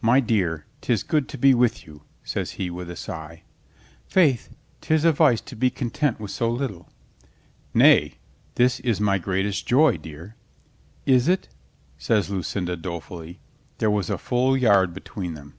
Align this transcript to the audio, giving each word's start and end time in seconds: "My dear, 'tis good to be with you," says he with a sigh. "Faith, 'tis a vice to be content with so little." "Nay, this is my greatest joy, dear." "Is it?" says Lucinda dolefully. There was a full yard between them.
"My 0.00 0.20
dear, 0.20 0.66
'tis 0.82 1.02
good 1.02 1.28
to 1.30 1.36
be 1.36 1.52
with 1.52 1.84
you," 1.84 2.02
says 2.22 2.52
he 2.52 2.70
with 2.70 2.88
a 2.88 2.94
sigh. 2.94 3.42
"Faith, 4.06 4.50
'tis 4.80 5.04
a 5.04 5.10
vice 5.10 5.40
to 5.40 5.56
be 5.56 5.68
content 5.68 6.20
with 6.20 6.30
so 6.30 6.48
little." 6.48 6.88
"Nay, 7.74 8.18
this 8.54 8.78
is 8.78 9.00
my 9.00 9.18
greatest 9.18 9.66
joy, 9.66 9.96
dear." 9.96 10.36
"Is 11.06 11.26
it?" 11.26 11.48
says 11.98 12.30
Lucinda 12.30 12.76
dolefully. 12.76 13.40
There 13.78 13.90
was 13.90 14.10
a 14.10 14.16
full 14.16 14.56
yard 14.56 14.94
between 14.94 15.34
them. 15.34 15.54